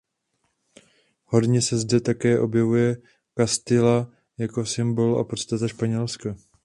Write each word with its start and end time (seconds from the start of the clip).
Hodně 1.25 1.61
se 1.61 1.77
zde 1.77 1.99
také 2.01 2.39
objevuje 2.39 2.97
Castilla 3.37 4.07
jako 4.37 4.65
symbol 4.65 5.19
a 5.19 5.23
podstata 5.23 5.67
Španělska. 5.67 6.35